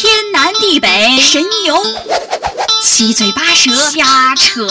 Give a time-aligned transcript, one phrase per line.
[0.00, 1.76] 天南地北，神游，
[2.82, 4.66] 七嘴八舌，瞎扯。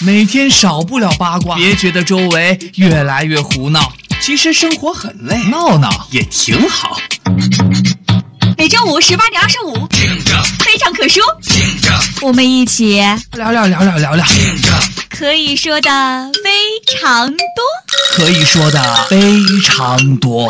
[0.00, 6.06] 每天少不了八卦，别觉得周围越来越胡闹，其实生活很累，闹闹。
[6.10, 6.98] 也挺好。
[8.58, 9.88] 每周五十八点二十五，
[10.58, 11.24] 非常可说，
[12.20, 13.00] 我们一起
[13.32, 14.26] 聊聊聊聊聊聊，
[15.08, 16.50] 可以说的非
[17.00, 17.38] 常多，
[18.12, 19.18] 可以说的非
[19.64, 20.46] 常多，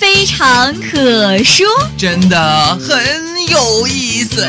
[0.00, 1.66] 非常可说，
[1.98, 4.48] 真的很有意思。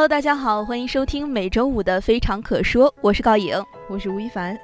[0.00, 4.58] Hello，大家好，欢迎收听每周五的《非常可说》，我是高颖，我是吴亦凡。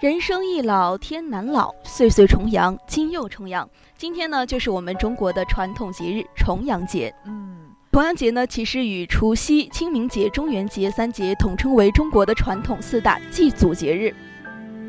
[0.00, 3.66] 人生易老，天难老，岁岁重阳，今又重阳。
[3.96, 7.10] 今天呢，就是我们中国的传统节日重阳节。
[7.24, 14.14] 嗯，重阳节呢，其实与除夕、清明节、中元节三节统称为中国的传统四大祭祖节日。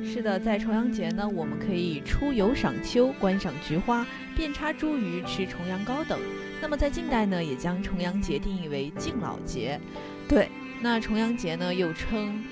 [0.04, 4.06] 是的，在重阳节呢，我们可以出游赏秋、观赏菊花、
[4.36, 6.20] 遍插茱萸、吃重阳糕等。
[6.62, 9.80] 那么在近代呢，也将重阳节定义为敬老节。
[10.30, 12.44] 对，那重阳节呢，又称。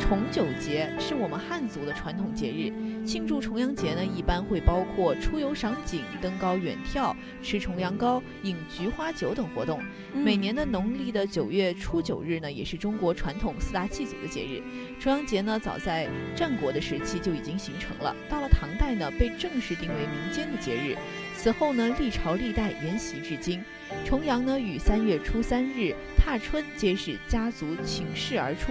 [0.00, 2.72] 重九节是我们汉族的传统节日，
[3.08, 9.80] 庆祝重阳节呢，一般会包括出游赏景、登高远眺、吃重阳糕、饮菊花酒等活动。
[10.12, 14.62] 每年的农历的九月初九日呢，也是中国传统四大祭祖的节日。
[15.00, 20.94] 重阳节呢，早在战国的时期就已经形成了，到了唐代呢，被正式定为民间的节日。
[21.34, 23.64] 此后呢，历朝历代沿袭至今。
[24.04, 28.70] 重阳呢，与三月初三日踏春皆是家族请示而出。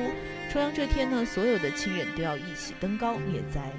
[0.52, 3.72] 重阳这天呢，所有的亲人都要一起登高灭灾。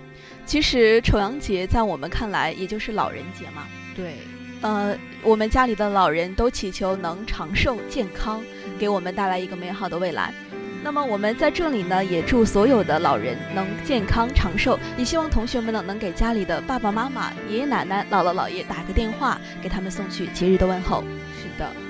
[0.45, 3.67] 其实重阳节在我们看来，也就是老人节嘛。
[3.95, 4.15] 对，
[4.63, 8.43] 呃，我们家里的老人都祈求能长寿健康，
[8.79, 10.33] 给我们带来一个美好的未来。
[10.83, 21.03] 那么我们在这里呢，也祝所有的老人能健康长寿，也希望同学们呢能给家里的爸爸妈妈、爷爷奶奶、姥姥姥爷打个电话，给他们送去节日的问候。
[21.43, 21.88] 是的。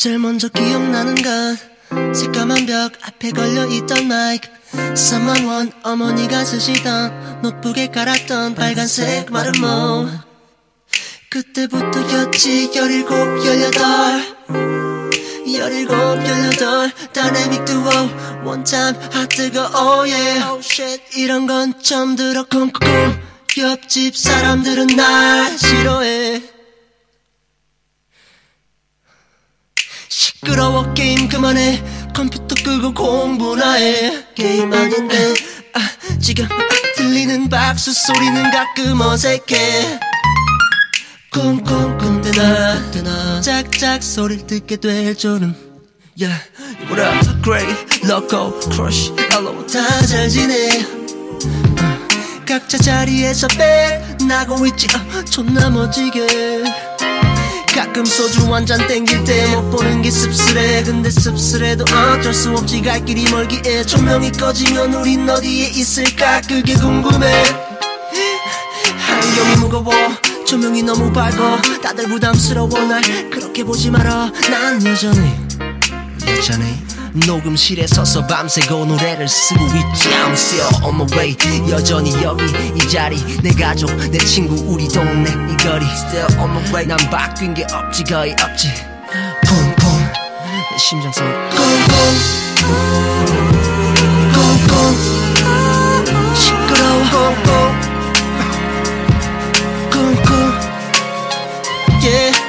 [0.00, 4.48] 제일 먼저 기억나는 건 새까만 벽 앞에 걸려있던 마이크.
[4.72, 10.08] 3만 원 어머니가 쓰시던 노트북에 깔았던 빨간색 마름모 뭐.
[11.28, 14.36] 그때부터였지 열일곱 열여덟.
[15.52, 16.92] 열일곱 열여덟.
[17.12, 17.90] 다이내믹 두오
[18.42, 21.20] 원참 하트가 오예 oh shit.
[21.20, 22.88] 이런 건 처음 들어 콩콩
[23.58, 26.49] 옆집 사람들은 날 싫어해
[30.44, 31.82] 시끄러워 게임 그만해.
[32.14, 34.24] 컴퓨터 끄고 공부나 해.
[34.34, 35.34] 게임 아닌데
[35.74, 36.48] 아 지금
[36.96, 40.00] 들리는 박수 소리는 가끔 어색해.
[41.32, 43.40] 쿵쿵쿵 뜨나 뜨나.
[43.40, 45.54] 짝짝 소리를 듣게 될 줄은
[46.18, 46.42] Yeah.
[46.90, 49.12] What up Great Loco Crush.
[49.30, 50.84] Hello 다잘 지내.
[52.46, 54.86] 각자 자리에서 빼나고 있지.
[54.96, 56.64] 어, 존나 멋지게
[57.74, 60.84] 가끔 소주 한 잔 땡길 때 못 보는 게 씁쓸해.
[60.84, 62.82] 근데 씁쓸해도 어쩔 수 없지.
[62.82, 66.40] 갈 길이 멀기에 조명이 꺼지면 우린 어디에 있을까?
[66.42, 67.42] 그게 궁금해.
[69.62, 69.92] 외로워.
[70.46, 71.62] 조명이 너무 밝아.
[71.82, 72.68] 다들 부담스러워.
[72.88, 75.32] 날 그렇게 보지 마라 난 여전히
[76.26, 76.76] 여전히
[77.14, 81.36] 녹음실에 서서 밤새고 노래를 쓰고 있지 I'm still on my way
[81.70, 86.64] 여전히 여기 이 자리 내 가족 내 친구 우리 동네 이 거리 Still on my
[86.72, 88.68] way 난 바뀐 게 없지 거의 없지
[89.44, 89.74] 쿵쿵
[90.70, 91.96] 내 심장 소리 쿵쿵
[94.32, 94.94] 쿵쿵
[96.34, 97.34] 시끄러워
[99.90, 100.30] 쿵쿵 쿵쿵
[102.02, 102.39] yeah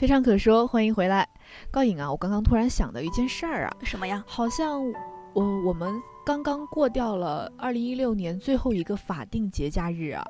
[0.00, 1.28] 非常可说，欢迎回来，
[1.70, 2.10] 高颖啊！
[2.10, 4.24] 我刚刚突然想到一件事儿啊，什么呀？
[4.26, 4.82] 好像
[5.34, 5.92] 我我们
[6.24, 10.24] 刚刚过掉了二零一六年最后一个法定节假日啊！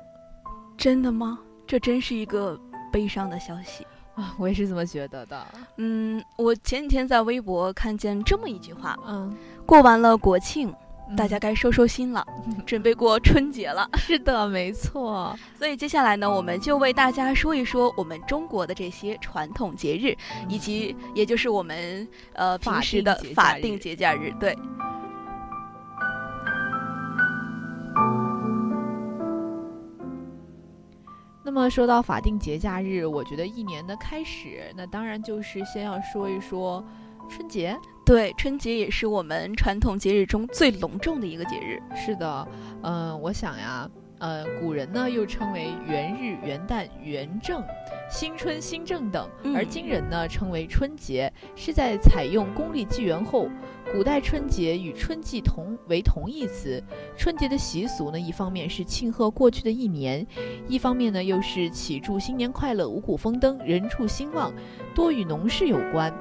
[0.75, 1.39] 真的吗？
[1.65, 2.59] 这真是一个
[2.91, 4.35] 悲伤的消息啊！
[4.37, 5.41] 我也是这么觉得的。
[5.77, 9.33] 嗯，我前几天在微博看见这么一句话，嗯，
[9.65, 10.75] 过完了国庆。
[11.17, 12.25] 大家该收收心了，
[12.65, 13.87] 准备过春节了。
[13.97, 15.37] 是的，没错。
[15.57, 20.15] 所以接下来呢，我们就为大家说一说我们中国的这些传统节日，
[20.47, 24.33] 以及也就是我们呃平时的法定节假日。
[24.39, 24.57] 对。
[31.43, 36.81] 那么说到法定节假日，我觉得一年的开始，那当然就是先要说一说
[37.31, 37.75] 春节。
[38.03, 41.81] 对，春节也是我们传统节日中最隆重的一个节日。
[41.95, 42.47] 是的，
[42.83, 43.89] 嗯，我想呀，
[44.19, 47.63] 呃，古人呢又称为元日、元旦、元正、
[48.09, 53.47] 新春、新政等，而今人呢称为春节，是在采用公历纪元后，
[53.93, 56.83] 古代春节与春季同为同义词。
[57.15, 60.25] 春节的习俗呢，一方面是庆贺过去的一年，
[60.67, 64.51] 一方面呢又是祈祝新年快乐、五谷丰登、人畜兴旺，
[64.93, 66.13] 多与农事有关。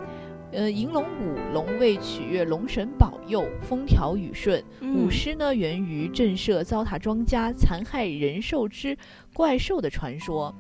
[0.53, 4.63] 呃，银龙舞，龙为取悦龙神保佑，风调雨顺。
[4.83, 8.97] 舞狮呢，源于震慑糟蹋庄稼、残害人兽之
[9.33, 10.55] 怪兽的传说。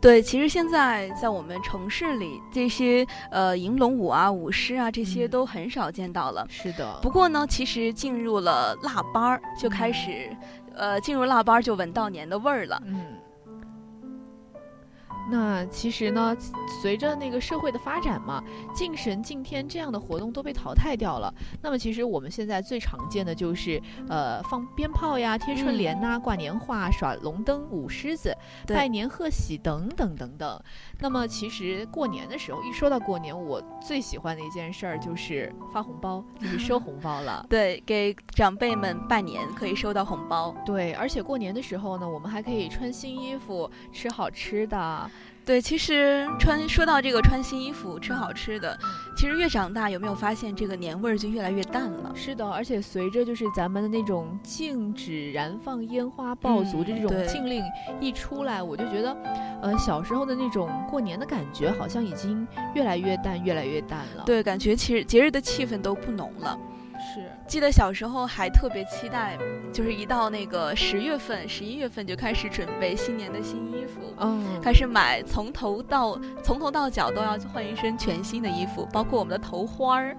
[0.00, 6.46] 对，其实现在在我们城市里，这些呃银龙舞啊、舞狮啊，这些都很少见到了。
[6.50, 6.98] 是的。
[7.02, 10.28] 不过呢，其实进入了腊八儿，就开始，
[10.74, 12.82] 呃，进入腊八儿就闻到年的味儿了。
[12.86, 13.04] 嗯。
[15.30, 16.36] 那其实呢，
[16.82, 18.42] 随着那个社会的发展嘛，
[18.74, 21.32] 敬神敬天这样的活动都被淘汰掉了。
[21.62, 28.36] 那么其实我们现在最常见的就是，呃，放鞭炮呀、贴春联呐、挂年画、耍龙灯、舞狮子、
[28.66, 30.60] 拜年贺喜等等等等。
[31.00, 37.44] 那么其实过年的时候，一说到过年，我最喜欢的一件事儿就是发红包，就是收红包了。
[37.48, 40.54] 对，给长辈们拜年可以收到红包。
[40.66, 45.10] 对，而且过年的时候呢，我们还可以穿新衣服，吃好吃的。
[45.44, 48.78] 对，其实穿说到这个穿新衣服、吃好吃的，
[49.14, 52.10] 其实越长大有没有发现这个年味儿就越来越淡了？
[52.14, 57.62] 是的，而且随着就是咱们的那种禁止燃放烟花爆竹的这种禁令
[58.00, 59.14] 一出来，我就觉得，
[59.60, 64.22] 呃，小时候的那种过年的感觉好像已经越来越淡，越来越淡了。
[64.24, 66.58] 对，感觉其实节日的气氛都不浓了。
[67.12, 69.36] 是，记得小时候还特别期待，
[69.72, 80.16] 就是一到那个十月份、十一月份就开始准备新年的新衣服，嗯，开始买，从头到从头到脚都要换一身全新的衣服，包括我们的头花儿，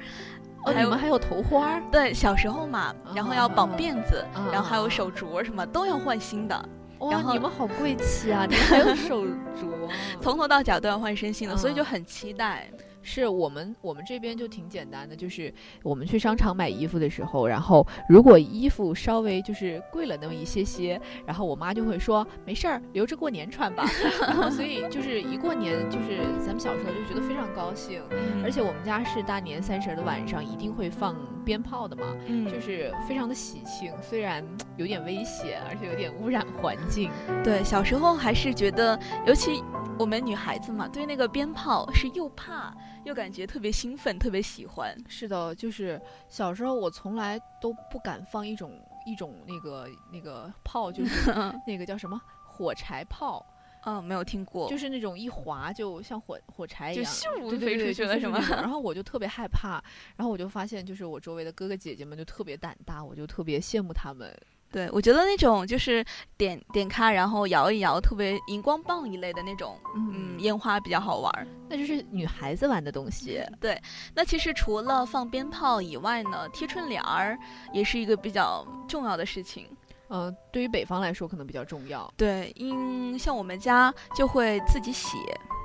[0.66, 1.84] 哦，你们还有头花儿？
[1.92, 6.70] 对，小时候嘛，然后要绑辫子，然后还有手镯什么都要换新的。
[7.00, 8.46] 哇，你们好贵气啊！
[8.46, 9.90] 你们还有手镯，
[10.22, 12.70] 从头到脚都要换一身新的，所以就很期待。
[13.06, 23.86] 是我们我们这边就挺简单的，就是我们去商场买衣服的时候，然后如果衣服稍微就是贵了那么一些些，然后我妈就会说没事儿，留着过年穿吧。
[24.22, 28.02] 然后所以就是一过年，就是咱们小时候就觉得非常高兴，
[28.44, 32.16] 而且我们家是大年三十的晚上一定会放鞭炮的嘛，
[32.52, 34.44] 就是非常的喜庆，虽然
[34.78, 37.12] 有点危险，而且有点污染环境。
[37.44, 39.64] 对，小时候还是觉得，尤其
[39.98, 42.76] 我们女孩子嘛，对那个鞭炮是又怕。
[43.06, 44.96] 又感觉特别兴奋，特别喜欢。
[45.08, 48.72] 是的，就是小时候我从来都不敢放一种
[49.06, 51.32] 一种那个那个炮，就是
[51.68, 53.46] 那个叫什么火柴炮。
[53.86, 54.68] 嗯，没有听过。
[54.68, 57.14] 就是那种一划就像火火柴一样，
[57.50, 58.40] 就飞出去了什么。
[58.50, 59.82] 然后我就特别害怕，
[60.16, 64.36] 然后我就发现，就是我周围的哥哥姐姐们就特别胆大，我就特别羡慕他们。
[64.76, 66.04] 对，我觉得那种就是
[66.38, 71.48] 点点开，然后摇一摇，特别荧光棒一类的那种，嗯，烟花比较好玩儿。
[71.70, 73.42] 那就是女孩子玩的东西。
[73.62, 73.82] 对，
[74.14, 77.40] 那其实除了放鞭炮以外呢，贴春联儿
[77.72, 79.66] 也是一个比较重要的事情。
[80.10, 82.14] 呃，对于北方来说可能比较重要。
[82.18, 85.18] 对，因像我们家就会自己写，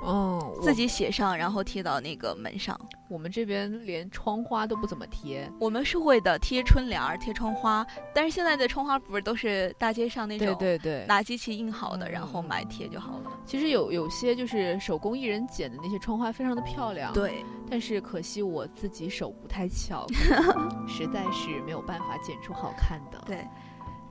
[0.03, 2.79] 哦，自己写上，然后贴到那个门上。
[3.11, 5.51] 我们这边连窗花都不怎么贴。
[5.59, 13.31] 我们是会的，贴春联儿、贴窗花，但是现在的窗花不是都是大街上那种，对对对，拿机器印好的，然后买贴就好了。
[13.45, 17.11] 其实有有些就是手工艺人剪的那些窗花，非常的漂亮。
[17.11, 20.07] 对，但是可惜我自己手不太巧，
[20.87, 23.21] 实在是没有办法剪出好看的。
[23.27, 23.45] 对。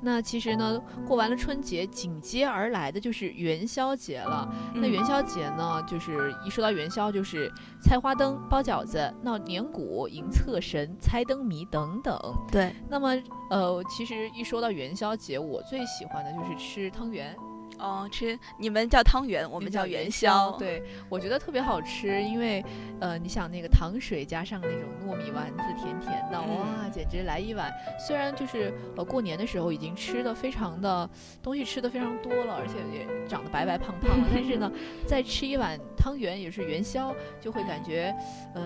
[0.02, 4.48] 那其实呢，过完了春节，紧接而来的就是元宵节了。
[4.74, 7.52] 那元宵节呢，就是一说到元宵，就是
[7.82, 12.18] 猜花灯、包饺子、闹年鼓、迎厕神、猜灯谜等等。
[12.50, 12.74] 对。
[12.88, 13.10] 那么，
[13.50, 17.36] 呃，其实一说到元宵节，我最喜欢的就是吃汤圆。
[17.80, 20.52] 哦，吃你们叫汤圆，我们叫元宵。
[20.58, 22.62] 对，我觉得特别好吃，因为，
[23.00, 27.72] 呃，你想那个糖水加上那种糯米丸子，甜甜的，哇，简直来一碗。
[27.98, 31.08] 虽然就是呃过年的时候已经吃的非常的
[31.42, 34.70] 东西吃的非常多了，而且也长得白白胖胖，但是呢，
[35.06, 38.14] 再吃一碗汤圆也是元宵，就会感觉，
[38.54, 38.62] 嗯，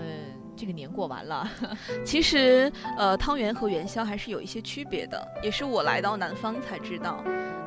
[0.57, 1.49] 这个年过完了。
[2.05, 7.23] 其实，呃，汤圆和元宵还是有一些区别的，也是我来到南方才知道。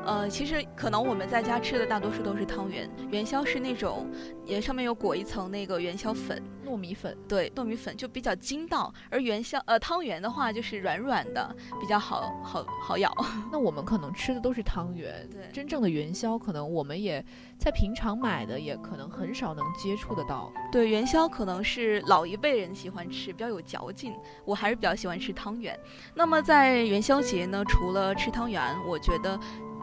[0.07, 4.09] 呃，其实可能我们在家吃的大多数都是汤圆，元宵是那种，
[4.45, 13.13] 也上面有裹一层那个元宵粉，糯米粉，对，糯米粉就比较筋道，而元宵呃汤圆的话就是软软的，比较好好好咬。
[13.51, 17.21] 那我们可能吃的都是汤圆，对，真正的元宵可能我们也
[17.57, 20.49] 在平常买的也可能很少能接触得到。
[20.71, 25.77] 对，元宵可能是老一辈人喜欢吃，比较有嚼劲，我还是比较喜欢吃汤圆。
[26.15, 29.37] 那么在元宵节呢，除了吃汤圆，我觉得。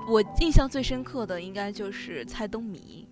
[0.06, 3.06] 我印象最深刻的应该就是猜灯谜。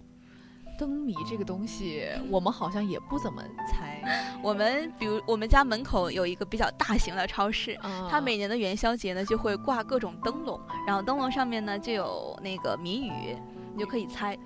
[0.79, 4.03] 灯谜这个东西，我们好像也不怎么猜。
[4.43, 7.79] 我们比如我们家门口有一个比较大型的超市，
[8.11, 13.37] 它每年的元宵节呢就会挂各种灯笼，然后灯笼上面呢就有那个谜语，
[13.75, 14.37] 你就可以猜。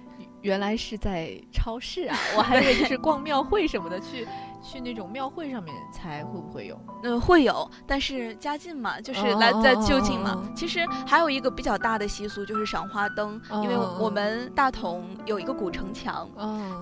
[0.43, 4.27] 原来是在超市啊， 我还以为就是逛庙会什么的去。
[4.67, 6.81] 去那种庙会上面猜会不会有？
[7.05, 10.43] 嗯，会有，但是家近嘛，就是来在就近嘛。
[10.57, 16.29] 其实还有一个比较大的习俗就是赏花灯，因为我们大同有一个古城墙，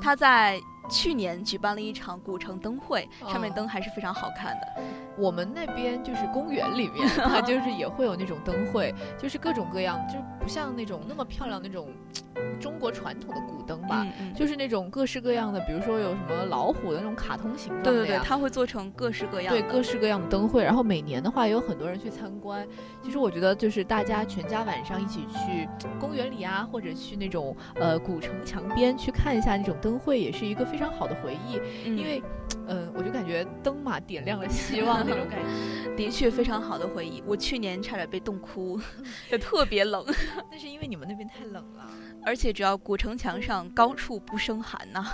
[0.01, 0.59] 它在
[0.91, 4.83] 去年举办了一场古城灯会，上面灯还是非常好看的。
[5.17, 11.89] 我们那边就是公园里面， 它就是也会有那种灯会，就是各种各样，就是不像那种那么漂亮那种。
[12.61, 19.53] 中国传统的古灯吧，就是那种各式各样的，比如说有什么老虎的那种卡通形状的对对对，它会做成各式各样。
[19.53, 20.63] 对，各式各样的灯会。
[20.63, 22.67] 然后每年的话，也有很多人去参观。
[23.03, 31.61] 其实我觉得，就是大家全家晚上一起去公园里啊，或者去那种呃古城墙边去看一下那种灯会，也是一个非常好的回忆。
[31.87, 32.21] 因为，
[32.67, 35.39] 嗯，我就感觉灯嘛点亮了希望那种感
[35.87, 37.23] 觉， 的确非常好的回忆。
[37.25, 38.81] 我去年差点被冻哭，
[39.31, 40.05] 就特别冷。
[40.51, 41.89] 那是因为你们那边太冷了。
[42.27, 45.07] 而且，只要古城墙上高处不胜寒呐。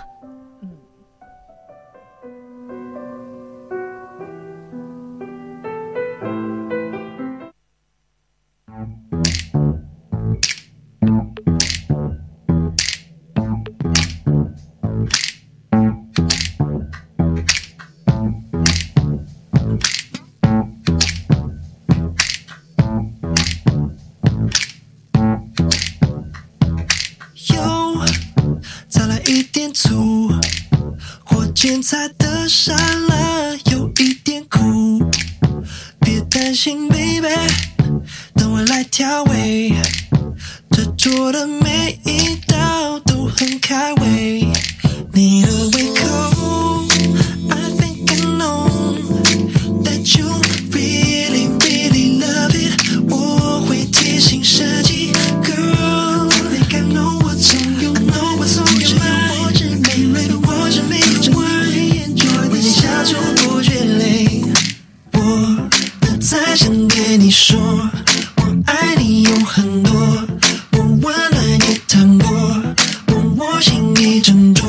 [31.91, 35.03] 菜的沙拉有一点苦，
[35.99, 37.27] 别担心，baby，
[38.33, 39.73] 等我来调味。
[40.69, 44.47] 这桌的每一道都很开胃，
[45.11, 46.85] 你的胃口
[47.49, 48.69] ，I think I know
[49.83, 50.27] that you
[50.71, 53.11] really really love it。
[53.11, 54.41] 我会贴心
[67.51, 67.59] 说，
[68.37, 69.91] 我爱你有很多，
[70.71, 72.31] 我温暖也坦过，
[73.07, 74.63] 我我心意斟酌，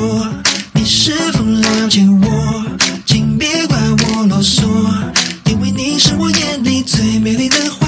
[0.73, 2.65] 你是否了解我？
[3.05, 4.65] 请别怪我啰嗦，
[5.45, 7.82] 因为你是我眼里最美丽的。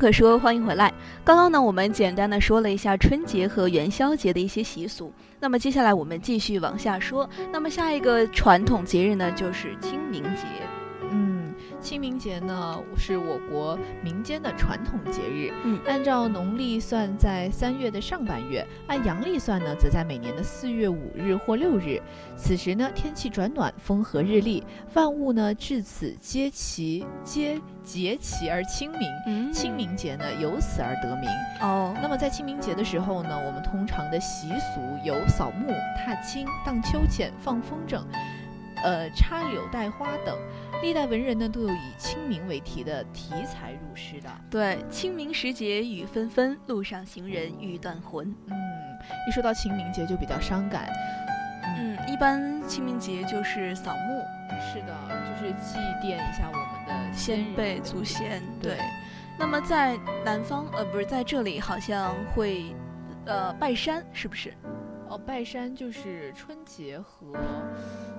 [0.00, 0.90] 可说，欢迎回来。
[1.22, 5.12] 刚刚呢，我们简单的说了一下春节和元宵节的一些习俗。
[5.38, 7.28] 那么接下来我们继续往下说。
[7.52, 10.69] 那么下一个传统节日呢，就是清明节。
[11.80, 15.52] 嗯，清明节呢是我国民间的传统节日。
[15.64, 22.00] 嗯按照农历算在三月的上半月，按阳历算呢，则在每年的四月五日或六日。
[22.36, 24.62] 此时呢，天气转暖，风和日丽，
[24.94, 29.00] 万物呢至此皆齐皆节齐而清明。
[29.26, 31.28] 嗯清明节呢，由此而得名。
[31.60, 38.02] 哦，那么在清明节的时候呢，我们通常的习俗有扫墓、踏青、荡秋千、放风筝，
[38.84, 40.36] 呃，插柳带花等。
[40.82, 44.30] 历代文人呢都有以清明为题的题材入诗的。
[44.50, 48.34] 对，清明时节雨纷纷，路上行人欲断魂。
[48.46, 48.56] 嗯，
[49.28, 50.90] 一说到清明节就比较伤感。
[51.76, 54.22] 嗯，一般清明节就是扫墓，
[54.72, 54.96] 是的，
[55.28, 58.42] 就是祭奠一下我们的先辈祖先。
[58.62, 58.78] 对，
[59.38, 62.74] 那么在南方，呃，不是在这里，好像会，
[63.26, 64.54] 呃，拜山，是不是？
[65.10, 67.32] 哦，拜山就是春节和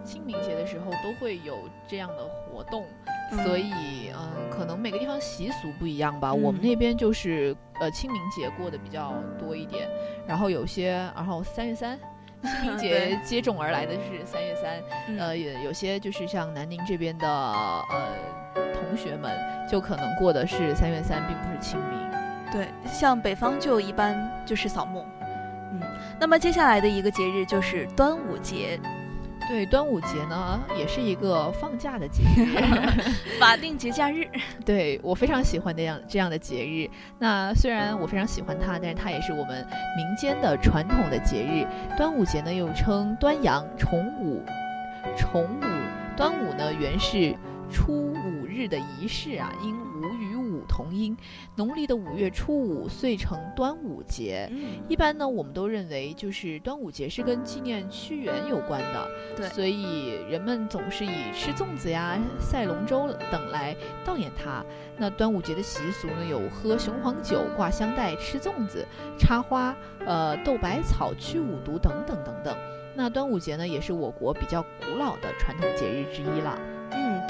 [0.04, 2.86] 清明节的时候都会有这样的活动，
[3.32, 6.34] 嗯所以嗯，可能每个地方习俗不一样吧。
[6.34, 9.90] 我们嗯那边就是呃清明节过得比较多一点，
[10.28, 11.98] 然后有些，然后三月三。
[12.44, 18.08] 清明 节接踵而来的是三月三，嗯呃，也有些就是像南宁这边的呃
[18.74, 19.32] 同学们，
[19.70, 22.00] 就可能过的是三月三，并不是清明。
[22.52, 25.06] 对，像北方就一般就是扫墓。
[25.72, 25.80] 嗯，
[26.20, 28.80] 那么接下来的一个节日就是端午节，
[29.48, 32.56] 对，端午节呢也是一个放假的节日，
[33.40, 34.28] 法定节假日。
[34.66, 36.90] 对我非常喜欢这样这样的节日。
[37.20, 39.66] 那虽然我非常喜欢它，但是它也是我们
[39.98, 41.66] 民间的传统的节日。
[41.98, 44.44] 端午节呢又称端阳、重午、
[45.18, 45.66] 重午。
[46.16, 47.36] 端午呢原是
[47.72, 49.76] 初五日的仪式啊，因
[50.82, 51.16] 同音，
[51.56, 54.50] 农历的五月初五遂成端午节。
[54.52, 64.66] 嗯，一般呢，我们都认为就是端午节是跟纪念屈原有关的，对所以人们总是以吃粽子呀、赛龙舟等来悼念他。
[64.98, 68.84] 那端午节的习俗呢，有喝雄黄酒、挂香袋、吃粽子、
[69.20, 72.58] 插花、呃斗百草、驱五毒等等等等。
[72.96, 76.60] 那端午节呢，也是我国比较古老的传统节日之一了。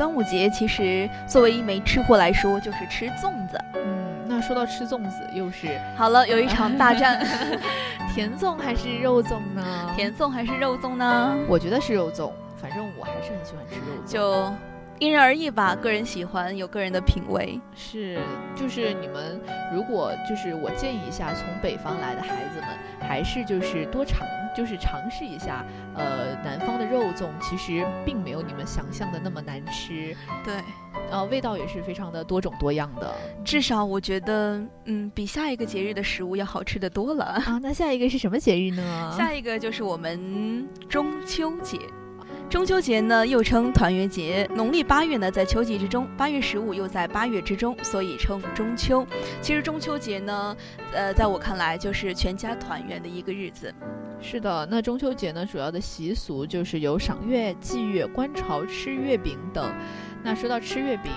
[0.02, 3.64] 嗯，端午节其实作为一枚吃货来说，就是吃粽子。
[3.76, 7.24] 嗯，那说到吃粽子，又是好了，有一场大战
[8.12, 9.92] 甜粽还是肉粽呢？
[9.96, 11.36] 甜粽还是肉粽呢？
[11.48, 14.12] 我觉得是肉粽，反正我还是很喜欢吃肉粽。
[14.12, 14.52] 就
[14.98, 17.60] 因人而异吧，个人喜欢，有个人的品味。
[17.76, 18.20] 是，
[18.56, 19.40] 就是你们
[19.72, 25.64] 如果就是我建议一下，从北方来的孩子们，还是就是多尝，就是尝试一下，
[25.96, 30.56] 呃，南方的肉粽其实并没有你们想象的那么难吃，对，
[31.12, 33.14] 呃，味道也是非常的多种多样的。
[33.46, 37.26] 至少我觉得，嗯，比下一个节日的食物要好吃的多了。
[37.26, 39.14] 啊，那下一个是什么节日呢？
[39.16, 41.78] 下一个就是我们中秋节。
[42.50, 49.08] 中秋节呢，又称团圆节，农历八月呢在秋季之中，八月十五又在八月之中，所以称中秋。
[49.42, 50.58] 其实中秋节呢，
[50.92, 53.74] 呃，在我看来就是全家团圆的一个日子。
[54.22, 59.74] 是的，那中秋节呢，主要的习俗就是有赏月、祭月、观潮、吃月饼等。
[60.24, 61.12] 那说到吃月饼，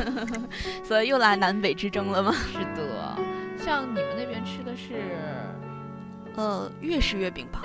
[0.82, 2.32] 所以又来南北之争了吗？
[2.32, 3.16] 是的，
[3.62, 4.94] 像你们那边吃的是
[6.34, 7.62] 呃，粤式月饼吧。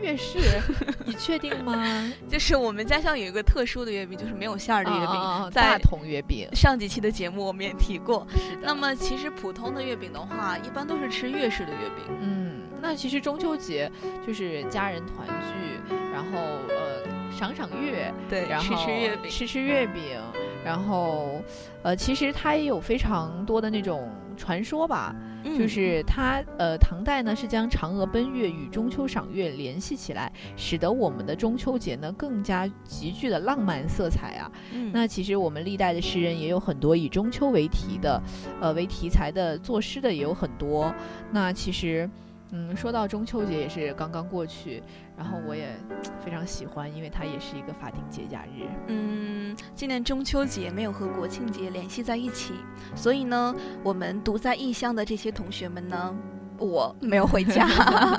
[0.00, 0.38] 月式，
[1.04, 1.84] 你确定吗？
[2.28, 6.48] 就是我们家乡有一个特殊的月饼，就是没有馅儿的月饼，啊、在大同月饼。
[6.54, 8.26] 上几期的节目我们也提过。
[8.60, 12.04] 那么其实普通的月饼的话，一般都是吃月式的月饼。
[12.20, 13.90] 嗯，那其实中秋节
[14.26, 20.20] 就是家人团聚，然后呃赏赏月，对，然后吃吃月饼，吃吃月饼，
[20.64, 21.42] 然后
[21.82, 25.14] 呃其实它也有非常多的那种传说吧。
[25.48, 34.50] 嗯、就是它，呃，唐代呢是将嫦娥奔月与中秋赏月联系起来，使得我们的中秋节呢更加极具的浪漫色彩啊。
[34.72, 38.20] 嗯、那其实我们历代的诗人也有很多以中秋为题的，
[38.60, 40.92] 呃，为题材的作诗的也有很多。
[41.30, 42.10] 那其实，
[42.50, 44.82] 嗯，说到中秋节也是刚刚过去，
[45.16, 45.74] 然后我也
[46.24, 48.66] 非常喜欢，因为它也是一个法定节假日。
[48.88, 52.54] 嗯，今年中秋节没有和国庆节联系在一起，
[52.94, 56.14] 所以呢，我们独在异乡的这些同学们呢，
[56.58, 57.66] 我没有回家，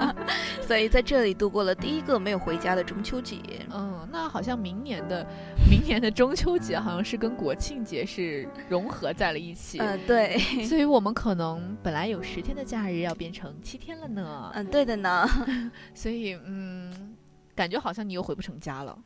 [0.61, 3.37] 所以在这里度过了第一个没有回家的中秋节。
[3.73, 5.25] 嗯，那好像明年的
[5.69, 9.79] 明年的中秋节好像是跟国庆节是融合在了一起。
[9.79, 14.51] 嗯、呃，对，所以我们可能本来有十天的假日要变成七天了呢。
[14.53, 15.27] 嗯，对的呢。
[15.93, 17.15] 所以，嗯，
[17.55, 18.97] 感觉好像你又回不成家了。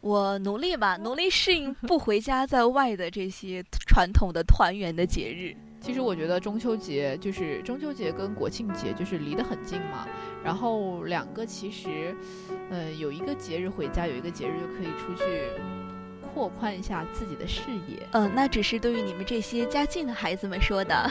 [0.00, 5.54] 我努力吧，努力适应不回家在外的这些传统的团圆的节日。
[5.80, 10.06] 其实我觉得中秋节就是中秋节跟国庆节就是离得很近嘛，
[10.44, 12.14] 然后两个其实，
[12.70, 15.48] 呃，有一个节日回家，有一个节日就可以出去
[16.32, 18.06] 扩宽一下自己的视野。
[18.12, 21.10] 嗯、呃，那只是对于你们这些家境的孩子们说的。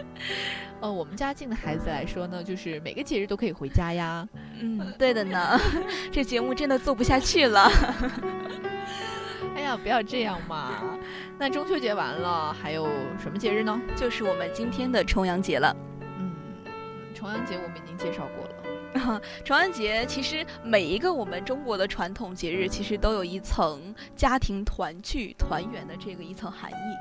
[0.78, 4.28] 呃，我们家境的孩子来说呢，就是每个节日都可以回家呀。
[4.60, 5.58] 嗯，对的呢，
[6.12, 7.70] 这节目真的做不下去了。
[9.66, 10.96] 哎呀，不要这样嘛！
[11.36, 13.76] 那中秋节完了，还有什么节日呢？
[13.96, 15.76] 就是我们今天的重阳节了。
[16.20, 16.32] 嗯，
[17.12, 19.20] 重阳节我们已经介绍过了。
[19.44, 26.94] 重阳节其实每一个我们中国的传统节日，其实都有一层家庭团聚、团圆的这个一层含义。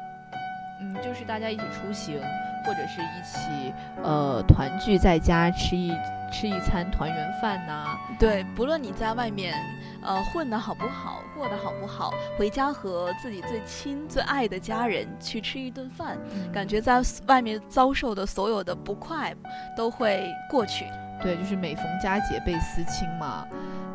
[0.81, 2.19] 嗯，就是大家一起出行，
[2.65, 3.73] 或者是一起
[4.03, 5.91] 呃团聚在家吃一
[6.31, 9.53] 吃一餐团圆饭呐、对，不论你在外面
[10.01, 19.33] 呃混得好不好，过得好不好，回家和自己最亲最爱的家人去吃一顿饭，嗯感觉在外面遭受的所有的不快
[19.77, 20.85] 都会过去。
[21.21, 23.47] 对，就是每逢佳节倍思亲嘛。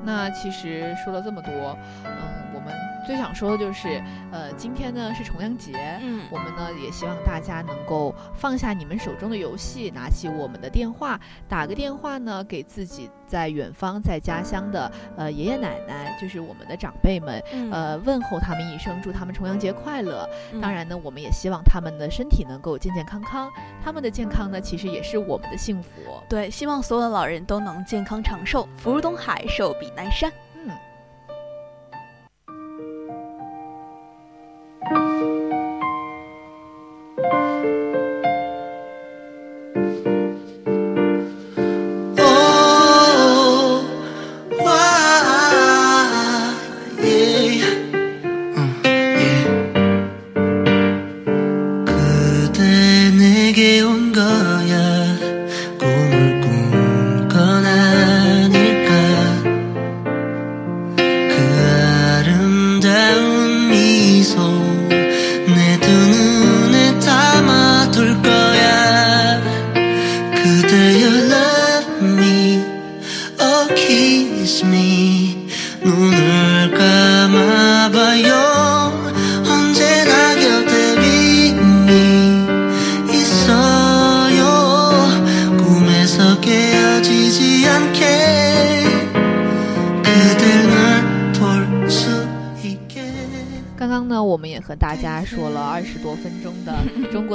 [0.03, 2.13] 那其实说了这么多，嗯，
[2.55, 2.75] 我们
[3.11, 11.19] 最想说的就是，呃，今天呢是重阳节，嗯我们呢也希望大家能够放下你们手中的游戏，拿起我们的电话，
[11.49, 20.25] 打个电话呢给自己在远方在家乡的呃爷爷奶奶，就是我们的长辈们，嗯呃问候他们一声，祝他们重阳节快乐。
[20.53, 23.51] 嗯当然呢，我们也希望他们的身体能够健健康康，
[23.85, 25.89] 他们的健康呢其实也是我们的幸福。
[26.29, 30.33] 对，希望所有的老人都能健康长寿，福如东海，寿比南山。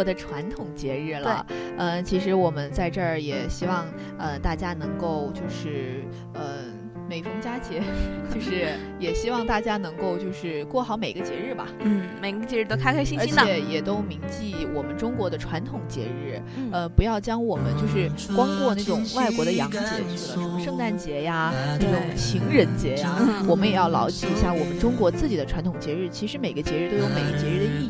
[0.05, 1.45] 的传统节日了。
[1.77, 3.85] 呃，其实我们在这儿也希望
[4.17, 6.63] 呃大家能够就是呃
[7.07, 7.83] 每逢佳节，
[8.33, 11.67] 就是 也希望大家能够就是过好每个节日吧。
[11.81, 13.41] 嗯，每个节日都开开心心的。
[13.41, 26.09] 而且也都铭记我们中国的传统节日，嗯呃，不要将我们就是光过那种外国的洋节去了，什么圣诞节呀，那种情人节呀，嗯我们也要牢记一下我们中国自己的传统节日。
[26.09, 27.89] 其实每个节日都有每个节日的意义，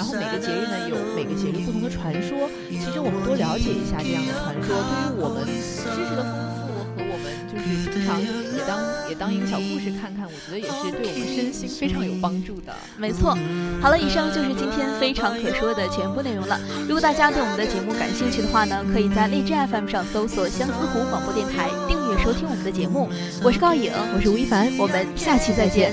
[0.00, 2.48] 然后每个节日呢有每个节日不同的传说。
[2.70, 12.72] 其实我们多了解一下这样的传说，对于我们知识的丰富和我们就是平常也当也当一个小故事看看，我觉得也是对我们身心非常有帮助的。
[12.96, 13.36] 没错，
[13.82, 16.58] 好了，以上就是今天非常可说的全部内容了。
[16.88, 23.04] 如果大家对我们的节目感兴趣的话呢，可以在荔枝 FM 上搜索相思湖广播电台，订阅收听我们的节目。
[23.44, 25.92] 我是高颖，我是吴亦凡，我们下期再见。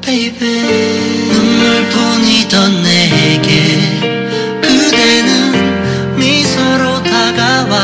[0.00, 0.60] baby,
[1.32, 3.50] 눈물뿐이던 내게
[4.60, 7.74] 그대는 미소로 다가와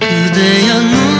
[0.00, 1.17] 그대였 눈.